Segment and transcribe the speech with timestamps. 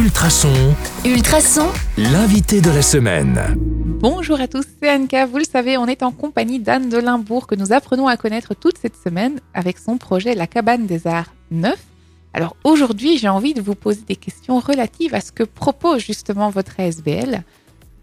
[0.00, 0.74] Ultrason,
[1.04, 1.68] Ultrason,
[1.98, 3.38] l'invité de la semaine.
[3.58, 5.26] Bonjour à tous, c'est Anka.
[5.26, 8.54] Vous le savez, on est en compagnie d'Anne de Limbourg que nous apprenons à connaître
[8.54, 11.78] toute cette semaine avec son projet La Cabane des Arts 9.
[12.32, 16.48] Alors aujourd'hui, j'ai envie de vous poser des questions relatives à ce que propose justement
[16.48, 17.42] votre ASBL.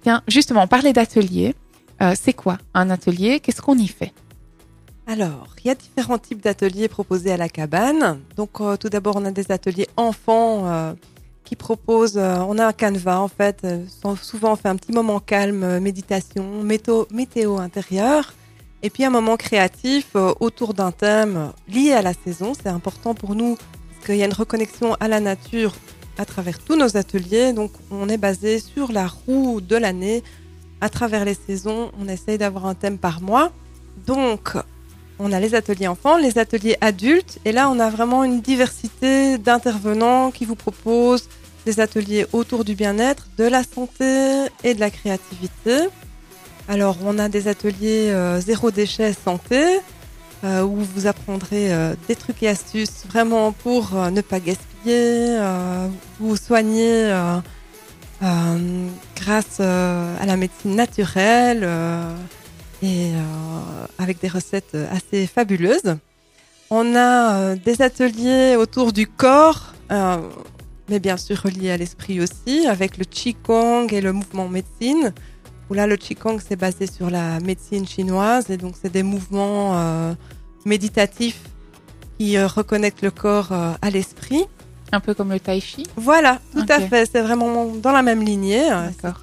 [0.00, 1.54] Tiens, justement, parler d'atelier.
[2.00, 3.38] Euh, c'est quoi un atelier?
[3.38, 4.14] Qu'est-ce qu'on y fait?
[5.06, 8.18] Alors, il y a différents types d'ateliers proposés à la cabane.
[8.36, 10.94] Donc, euh, tout d'abord, on a des ateliers enfants euh,
[11.52, 12.16] qui proposent.
[12.16, 13.58] euh, on a un canevas en fait.
[13.64, 13.84] euh,
[14.22, 18.32] souvent, on fait un petit moment calme, euh, méditation, météo, météo intérieur,
[18.82, 20.06] et puis un moment créatif
[20.40, 22.54] autour d'un thème lié à la saison.
[22.54, 25.74] C'est important pour nous parce qu'il y a une reconnexion à la nature
[26.16, 27.52] à travers tous nos ateliers.
[27.52, 30.22] Donc, on est basé sur la roue de l'année.
[30.80, 33.52] À travers les saisons, on essaye d'avoir un thème par mois.
[34.06, 34.56] Donc,
[35.18, 39.38] on a les ateliers enfants, les ateliers adultes, et là on a vraiment une diversité
[39.38, 41.28] d'intervenants qui vous proposent
[41.66, 45.88] des ateliers autour du bien-être, de la santé et de la créativité.
[46.68, 49.78] Alors on a des ateliers euh, zéro déchet santé,
[50.44, 55.38] euh, où vous apprendrez euh, des trucs et astuces vraiment pour ne pas gaspiller,
[56.18, 57.12] vous soigner
[58.20, 61.68] grâce à la médecine naturelle.
[62.82, 63.12] et
[63.98, 65.96] avec des recettes assez fabuleuses.
[66.70, 69.72] On a des ateliers autour du corps,
[70.88, 75.12] mais bien sûr reliés à l'esprit aussi, avec le Qigong et le mouvement médecine.
[75.70, 79.78] Où là, le Qigong, c'est basé sur la médecine chinoise, et donc c'est des mouvements
[79.78, 80.14] euh,
[80.64, 81.40] méditatifs
[82.18, 84.44] qui euh, reconnectent le corps euh, à l'esprit.
[84.90, 88.22] Un peu comme le tai chi Voilà, tout à fait, c'est vraiment dans la même
[88.22, 88.68] lignée.
[88.68, 89.22] D'accord.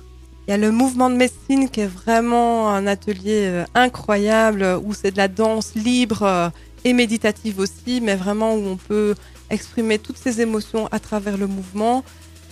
[0.50, 4.80] Il y a le mouvement de médecine qui est vraiment un atelier euh, incroyable euh,
[4.80, 6.50] où c'est de la danse libre euh,
[6.84, 9.16] et méditative aussi, mais vraiment où on peut
[9.50, 12.04] exprimer toutes ses émotions à travers le mouvement.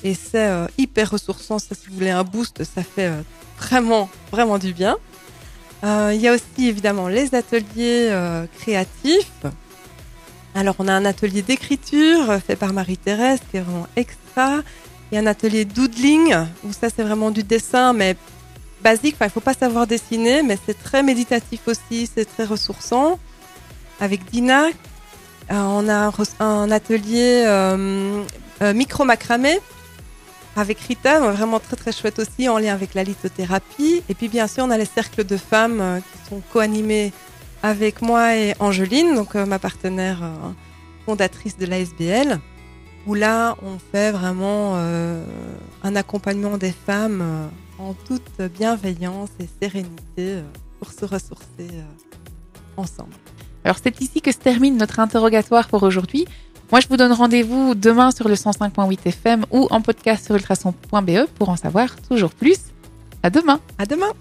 [0.04, 1.60] Et c'est euh, hyper ressourçant.
[1.60, 3.22] Ça, si vous voulez un boost, ça fait euh,
[3.60, 4.98] vraiment, vraiment du bien.
[5.84, 8.12] Euh, il y a aussi évidemment les ateliers
[8.60, 9.46] créatifs.
[10.56, 14.62] Alors, on a un atelier d'écriture fait par Marie-Thérèse qui est vraiment extra.
[15.12, 18.16] Il y a un atelier doodling où ça c'est vraiment du dessin mais
[18.82, 19.16] basique.
[19.16, 23.20] Enfin, il faut pas savoir dessiner, mais c'est très méditatif aussi, c'est très ressourçant.
[24.00, 24.70] Avec Dina, euh,
[25.54, 28.24] on a un, atelier euh,
[28.62, 29.60] euh, micro macramé
[30.56, 34.04] avec Rita, vraiment très très chouette aussi en lien avec la lithothérapie.
[34.10, 37.14] Et puis bien sûr, on a les cercles de femmes qui sont co-animés
[37.62, 40.18] avec moi et Angeline, donc ma partenaire
[41.06, 42.40] fondatrice de l'ASBL
[43.06, 44.78] où là, on fait vraiment
[45.84, 50.40] un accompagnement des femmes en toute bienveillance et sérénité
[50.80, 51.70] pour se ressourcer
[52.78, 53.14] ensemble.
[53.68, 56.26] Alors c'est ici que se termine notre interrogatoire pour aujourd'hui.
[56.72, 61.28] Moi je vous donne rendez-vous demain sur le 105.8 FM ou en podcast sur ultrason.be
[61.38, 62.60] pour en savoir toujours plus.
[63.24, 64.08] À demain À demain!